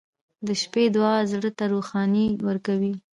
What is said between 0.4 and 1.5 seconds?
•د شپې دعا زړه